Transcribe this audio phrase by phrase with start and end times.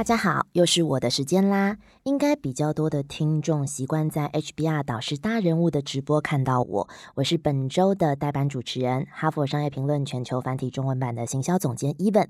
[0.00, 1.76] 大家好，又是我的时间啦。
[2.04, 12.28] 应该比较多的听众习惯在 HBR 导师大人物的直播看到我，我是本周的代班主持人，哈佛商业评论全球繁体中文版的行销总监 Even。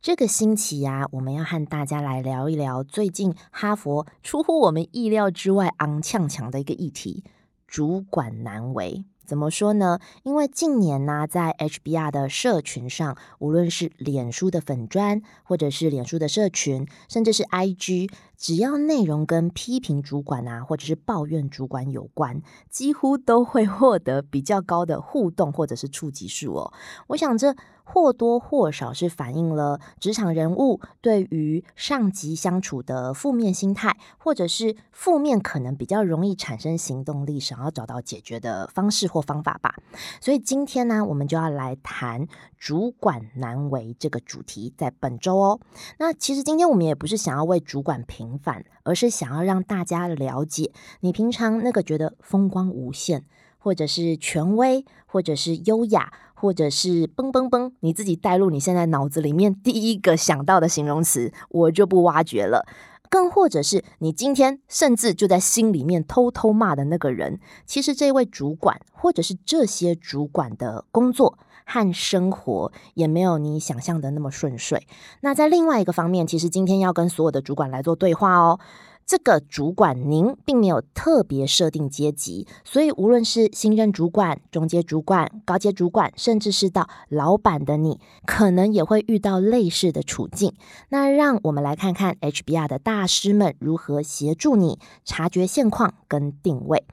[0.00, 7.22] 这个星期呀，我们要和大家来聊一聊最近哈佛出乎我们意料之外昂呛强的一个议题——
[7.68, 9.04] 主管难为。
[9.26, 9.98] 怎么说呢？
[10.22, 26.72] 因为近年呢，在 HBR 的社群上，无论是脸书的粉砖，或者是脸书的社群，甚至是 IG，只要内容跟批评主管啊，或者是抱怨主管有关，几乎都会获得比较高的互动或者是触及数哦。
[27.08, 27.54] 我想这。
[27.88, 39.76] 或多或少是反映了职场人物对于上级相处的负面心态，或者是负面可能比较容易产生行动力，想要找到解决的方式或方法吧。
[40.20, 42.26] 所以今天呢，我们就要来谈
[42.58, 45.60] 主管难为这个主题，在本周哦。
[46.00, 53.24] 那其实今天我们也不是想要为主管评平反，而是想要让大家了解你平常那个觉得风光无限，
[53.58, 56.12] 或者是权威，或者是优雅。
[56.38, 62.66] 或者是嘣嘣嘣，你自己带入你现在脑子里面第一个想到的形容词，我就不挖掘了。
[63.08, 74.86] 更或者是你今天甚至就在心里面偷偷骂的那个人，其实这位主管或者是这些主管的工作和生活也没有你想象的那么顺遂。
[75.20, 78.60] 那在另外一个方面，其实今天要跟所有的主管来做对话哦。
[79.06, 90.54] 这个主管，您并没有特别设定阶级，所以无论是新任主管、中阶主管、高阶主管，甚至是到老板的你，可能也会遇到类似的处境。
[90.88, 96.84] 那让我们来看看 HBR 的大师们如何协助你察觉现况跟定位。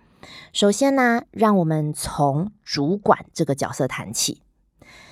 [0.54, 4.44] 首先呢，让我们从主管这个角色谈起。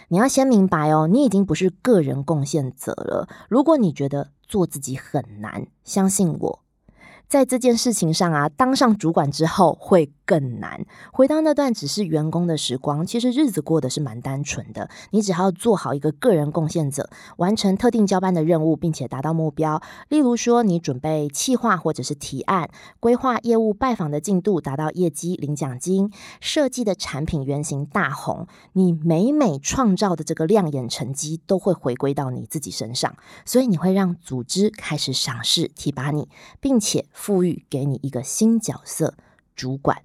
[0.10, 3.28] 你要先明白哦，你已经不是个人贡献者了。
[3.50, 6.60] 如果你觉得做自己很难，相信我。
[7.32, 10.86] 在这件事情上啊，当上主管之后会更难。
[11.12, 14.90] 回到那段只是员工的时光，其实日子过得是蛮单纯的。
[15.10, 19.82] 你只要做好一个个人贡献者，完成特定交班的任务，并且达到目标。
[20.08, 22.70] 例如说，你准备企划或者是提案，
[23.02, 26.10] 规划业务拜访的进度，达到业绩领奖金，
[26.40, 33.14] 设计的产品原型大红，你每每创造的这个亮眼成绩，都会回归到你自己身上。
[33.44, 36.30] 所以你会让组织开始赏识提拔你，
[36.62, 37.02] 并且。
[37.12, 39.16] 赋予给你一个新角色，
[39.56, 40.02] 主管。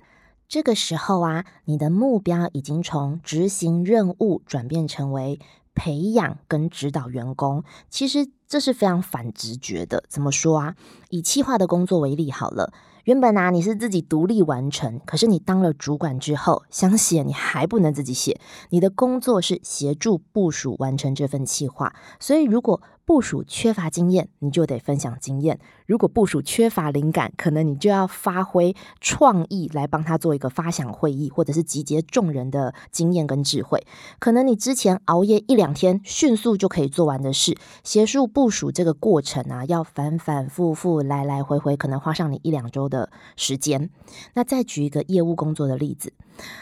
[0.49, 5.41] 这个时候啊，你的目标已经从执行任务转变成为
[5.75, 7.65] 培养跟指导员工。
[7.91, 10.05] 其实这是非常反直觉的。
[10.09, 10.77] 怎么说啊？
[11.11, 12.73] 以企划的工作为例好了。
[13.05, 18.41] 原本啊，你是自己独立完成，可是你当了主管之后，想写你还不能自己写，
[18.71, 21.95] 你的工作是协助部署完成这份企划。
[22.19, 25.57] 所以，如果部署缺乏经验，你就得分享经验；
[25.87, 33.87] 如果部署缺乏灵感，可能你就要发挥创意来帮他做一个发想会议，或者是集结众人的经验跟智慧。
[34.19, 43.09] 可能你之前熬夜一两天，迅速就可以做完的事，协助部署这个过程啊，要反反复复来来回回，可能花上你一两周的。
[43.37, 43.89] 时间，
[44.35, 46.13] 那再举一个业务工作的例子，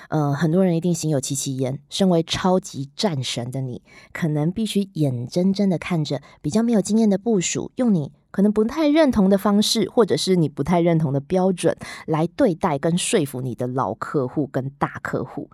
[0.09, 1.81] 呃，很多人一定心有戚戚焉。
[1.89, 11.77] 身为超级战神的你，可能必须眼睁睁的看着比较没有经验的部署，用你可能不太认同的方式，或者是你不太认同的标准
[12.07, 15.51] 来对待跟说服你的老客户跟大客户，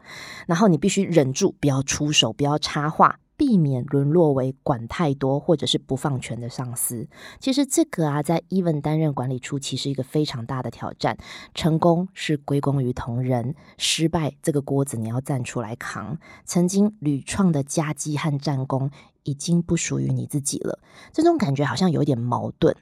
[0.47, 3.19] 然后你必须忍住，不要出手，不要插话。
[3.51, 7.09] 避免沦落为管太多或者是不放权的上司。
[7.41, 11.19] 其实这个啊，在 Even 担任管理初期是一个非常大的挑战。
[11.53, 16.17] 成功是归功于同仁，失败这个锅子你要站出来扛。
[16.45, 18.93] 曾经屡创的佳绩和战功
[19.25, 20.79] 已经不属于你自己了。
[21.13, 22.77] 这种感觉好像有点矛盾。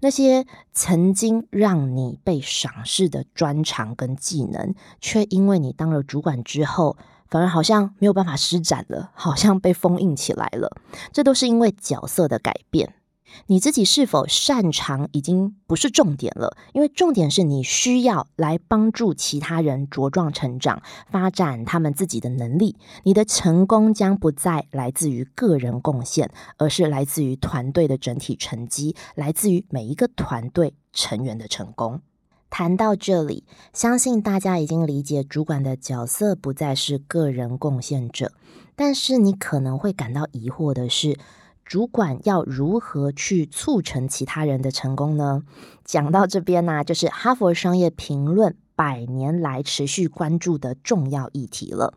[0.00, 6.96] 那些曾经让你被赏识的专长跟技能，却因为你当了主管之后。
[7.28, 10.76] 反而好像没有办法施展了，好像被封印起来了。
[11.12, 12.94] 这都是因为角色的改变。
[13.46, 22.76] 你自己是否擅长已经不是重点了，因为重点是你需要来帮助其他人茁壮成长，发展他们自己的能力。
[23.02, 32.00] 你的成功将不再来自于个人贡献，而是来自于团队的整体成绩，来自于每一个团队成员的成功。
[32.50, 38.32] 谈到这里，相信大家已经理解主管的角色不再是个人贡献者，
[38.74, 41.18] 但是你可能会感到疑惑的是。
[41.64, 45.42] 主管要如何去促成其他人的成功呢？
[45.84, 51.94] 讲到这边呢，就是哈佛商业评论百年来持续关注的重要议题了。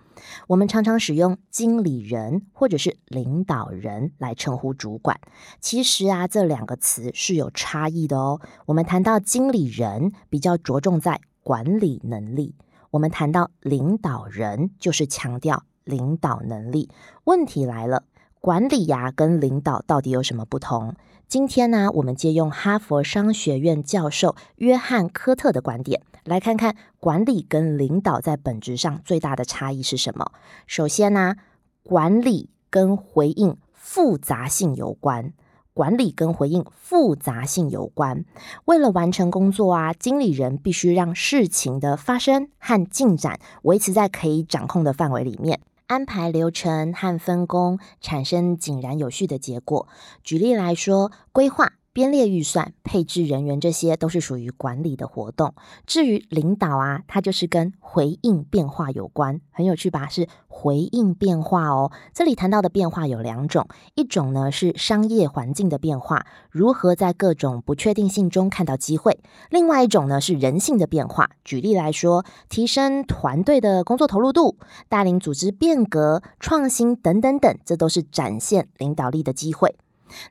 [0.47, 5.21] 我们常常使用经理人或者是领导人来称呼主管，
[5.59, 8.41] 其实啊，这两个词是有差异的哦。
[8.65, 12.55] 我们谈到经理人，比较着重在管理能力；
[12.89, 16.89] 我们谈到领导人，就是强调领导能力。
[17.25, 18.05] 问题来了。
[18.41, 20.95] 管理呀，跟领导到底有什么不同？
[21.27, 30.31] 今天呢，我们借用哈佛商学院教授约翰科特的观点，来看看管理跟领导在本质上最大的差异是什么。
[30.65, 31.35] 首先呢，
[31.83, 35.33] 管理跟回应复杂性有关。
[35.73, 38.25] 管理跟回应复杂性有关。
[38.65, 45.61] 为了完成工作啊，经理人必须让事情的发生和进展维持在可以掌控的范围里面。
[45.91, 49.89] 安排流程和分工，产生井然有序的结果。
[50.23, 51.73] 举例来说，规划。
[51.93, 55.53] 编列预算、配置人员，这些都是属于管理的活动。
[55.85, 60.07] 至于领导啊，它就是跟回应变化有关，很有趣吧？
[60.07, 61.91] 是回应变化哦。
[62.13, 69.17] 这里谈到的变化有两种，一种呢是商业环境的变化，如何在各种不确定性中看到机会；
[69.49, 71.31] 另外一种呢是人性的变化。
[71.43, 79.75] 举例来说，提升团队的工作投入度、带领组织变革、创新等等等，这都是展现领导力的机会。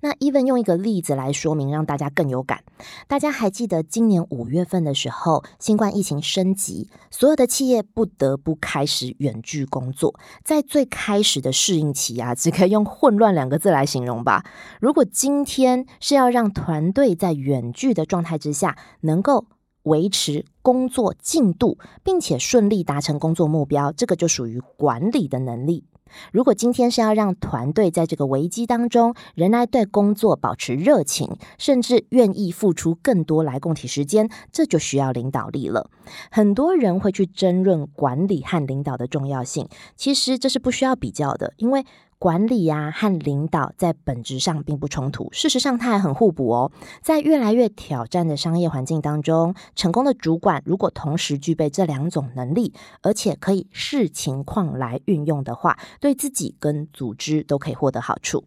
[0.01, 2.63] 那 even 用一个例子来说明，让大家更有感。
[3.09, 10.19] 大家还记得今年五月份的时候，新冠疫情升级，所有的企业不得不开始远距工作。
[10.45, 14.45] 在最开始的适应期啊，只可以用混乱两个字来形容吧。
[14.81, 19.47] 如果今天是要让团队在远距的状态之下，能够
[19.85, 25.85] 维持工作进度，并且顺利达成工作目标，这个就属于管理的能力。
[26.33, 35.91] 如果今天是要让团队在这个危机当中，仍然对工作保持热情，甚至愿意付出更多来供体时间，这就需要领导力了。
[36.31, 41.85] 很多人会去争论管理和领导的重要性，其实这是不需要比较的，因为。
[42.21, 46.71] 管理呀和领导在本质上并不冲突，事实上它还很互补哦。
[47.01, 58.45] 在越来越挑战的商业环境当中，成功的主管如果同时具备这两种能力，而且可以视情况来运用的话，对自己跟组织都可以获得好处。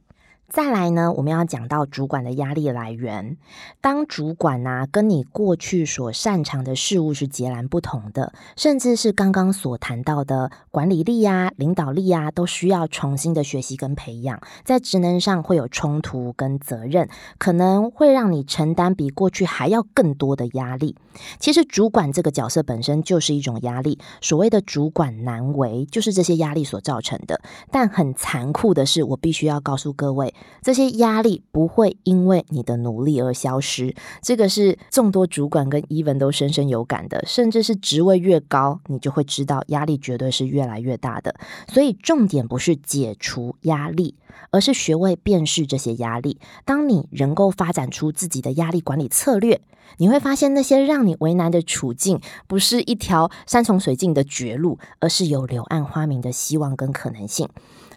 [0.53, 3.37] 再来呢，我们要讲到主管的压力来源。
[3.81, 14.39] 当主管呢，跟你过去所擅长的事物是截然不同的，甚至是刚刚所谈到的管理力呀、领导力呀，都需要重新的学习跟培养。
[14.63, 17.09] 在职能上会有冲突跟责任，
[17.39, 20.95] 可能会让你承担比过去还要更多的压力。
[21.39, 23.97] 其实，主管这个角色本身就是一种压力。
[24.21, 27.41] 所谓的主管难为，就是这些压力所造成的。
[27.71, 30.31] 但很残酷的是，我必须要告诉各位。
[30.61, 37.23] 这些压力不会因为你的努力而消失，这个是众多主管跟 even 都深深有感的。
[37.27, 41.35] 甚至是职位越高，你就会知道压力绝对是越来越大的。
[41.67, 44.15] 所以重点不是解除压力，
[44.51, 46.39] 而是学会辨识这些压力。
[46.63, 49.61] 当你能够发展出自己的压力管理策略，
[49.97, 57.49] 你会发现那些让你为难的处境，不是一条山穷水尽的绝路，而是有柳暗花明的希望跟可能性。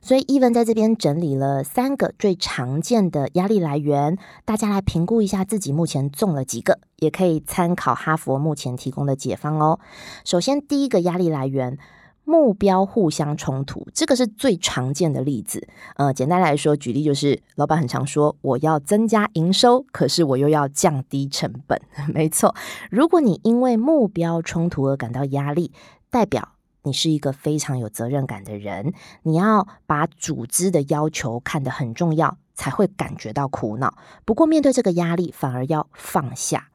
[0.07, 9.81] 所以，even 在这边整理了三个最常见的压力来源，大家来评估一下自己目前中了几个，也可以参考哈佛目前提供的解方哦。
[10.25, 11.77] 首先，第一个压力来源，
[12.23, 15.67] 目标互相冲突，这个是最常见的例子。
[15.97, 21.83] 呃，简单来说，举例就是，老板很常说我要增加营收，可是我又要降低成本。
[22.15, 22.55] 没错，
[22.93, 25.73] 如果你因为目标冲突而感到压力，
[26.11, 26.56] 代表。
[26.87, 33.99] 你是一个非常有责任感的人，你要把组织的要求看得很重要，才会感觉到苦恼。
[34.25, 36.69] 不过面对这个压力，反而要放下。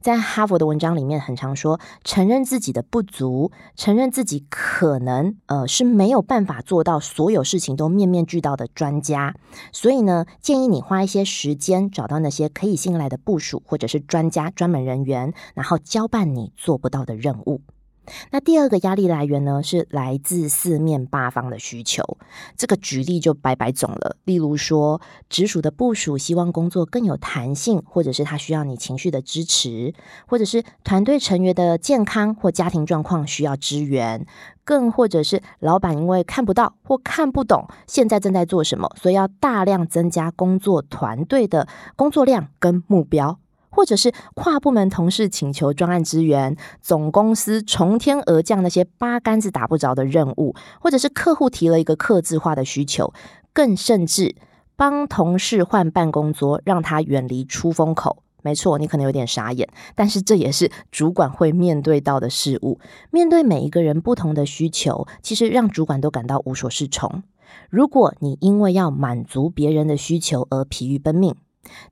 [0.00, 9.34] 在哈佛的文章里面，很常说承认自己的不足，承认自己可能呃是没有办法做到所有事情都面面俱到的专家。
[9.72, 17.60] 所以呢，建议你花一些时间找到那些可以信赖的部署或者是专家专门人员，然后交办你做不到的任务。
[18.30, 22.02] 那第二个压力来源呢，是来自四面八方的需求。
[22.56, 24.16] 这个举例就百百种了。
[24.24, 29.94] 例如说，直属的部署希望工作更有弹性，或者是他需要你情绪的支持，
[30.26, 34.26] 或者是团队成员的健康或家庭状况需要支援，
[34.64, 43.38] 更或者是老板因为看不到或看不懂现在正在做什么，所以要大量增加工作团队的工作量跟目标。
[43.76, 53.12] 或者是跨部门同事请求专案支援，总公司从天而降那些八竿子打不着的任务，或者是客户提了一个客制化的需求，
[53.52, 54.34] 更甚至
[54.76, 58.22] 帮同事换办公桌，让他远离出风口。
[58.42, 62.80] 没错，你可能有点傻眼，但是这也是主管会面对到的事物。
[63.10, 67.22] 面对每一个人不同的需求，其实让主管都感到无所适从。
[67.68, 71.34] 如果你因为要满足别人的需求而疲于奔命，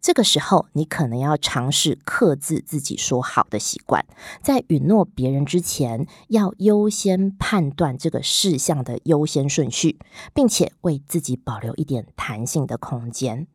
[0.00, 4.04] 这个时候你可能要尝试克制自己说好的习惯，
[4.42, 9.98] 在允诺别人之前，要优先判断这个事项的优先顺序，
[10.32, 13.46] 并且为自己保留一点弹性的空间。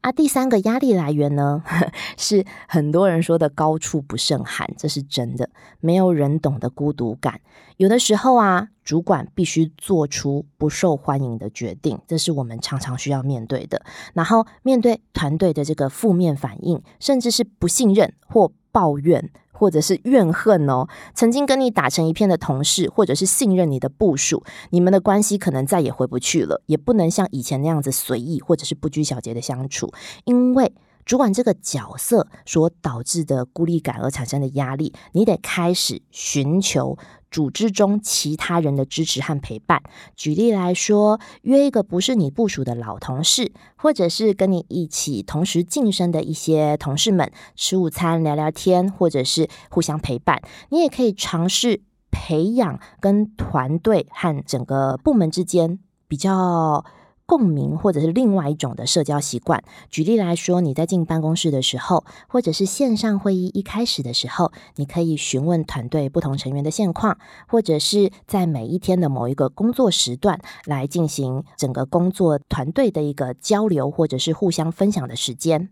[0.00, 1.62] 啊，第三个压力来源呢，
[2.16, 5.50] 是很多人说的高处不胜寒，这是真的。
[5.80, 7.40] 没有人懂得孤独感，
[7.76, 13.82] 有的时候啊，主管必须做出不受欢迎的决定，这是我们常常需要面对的。
[14.14, 19.30] 然后面对团队的这个负面反应，甚至是不信任或抱怨。
[19.50, 29.92] 或者是怨恨哦，曾经跟你打成一片的同事，或者是信任你的部属，你们的关系可能再也回不去了，也不能像以前那样子随意或者是不拘小节的相处，
[30.26, 30.72] 因为。
[31.08, 36.98] 主管这个角色所导致的孤立感而产生的压力，你得开始寻求
[37.30, 39.82] 组织中其他人的支持和陪伴。
[40.14, 50.42] 举例来说，约一个不是你部署的老同事，或者是跟你一起同时晋升的一些同事们吃午餐、聊聊天，或者是互相陪伴。
[50.68, 56.84] 你也可以尝试培养跟团队和整个部门之间比较。
[57.28, 59.62] 共鸣，或者是另外一种的社交习惯。
[59.90, 75.68] 举例来说，你在进办公室的时候，或者是线上会议一开始的时候，你可以询问团队不同成员的现况，或者是在每一天的某一个工作时段来进行整个工作团队的一个交流，或者是互相分享的时间。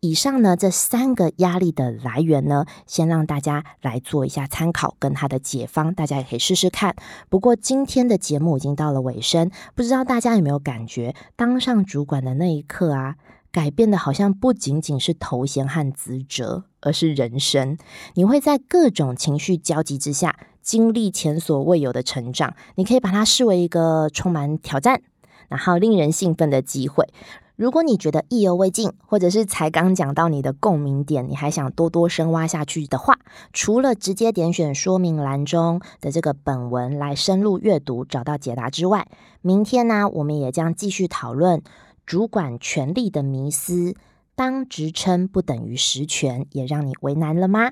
[0.00, 6.94] 以上呢，这三个压力的来源呢，先让大家来做一下参考，跟他的解方，大家也可以试试看。
[7.28, 13.16] 不过今天的节目已经到了尾声，不知道大家有没有感觉，当上主管的那一刻啊，
[13.50, 17.78] 改变的好像不仅仅是头衔和职责，而是人生。
[18.14, 22.54] 你会在各种情绪交集之下，经历前所未有的成长。
[22.74, 25.00] 你可以把它视为一个充满挑战，
[25.48, 27.08] 然后令人兴奋的机会。
[27.56, 33.18] 如果你觉得意犹未尽，或者是才刚讲到你的共鸣点，你还想多多深挖下去的话，
[33.52, 39.06] 除了直接点选说明栏中的这个本文来深入阅读，找到解答之外，
[39.40, 41.62] 明天呢，我们也将继续讨论
[42.04, 43.94] 主管权力的迷思。
[44.36, 47.70] 当职称不等于实权，也让你为难了吗？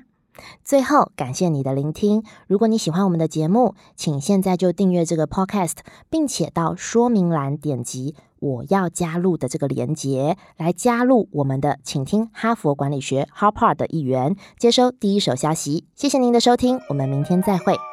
[0.63, 2.23] 最后，感谢你的聆听。
[2.47, 5.77] 如果你喜欢我们的节目，请现在就订阅这个 Podcast，
[6.09, 15.85] 并且到说明栏点击“我要加入”的这个连接，来加入我们的“请听哈佛管理学 h a r p a r 的一员，接收第一手消息。
[15.95, 17.92] 谢谢您的收听，我们明天再会。